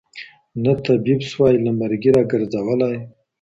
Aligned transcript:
نه 0.63 0.71
طبیب 0.85 1.19
سوای 1.31 1.55
له 1.65 1.71
مرګي 1.79 2.11
را 2.15 2.23
ګرځولای 2.31 2.95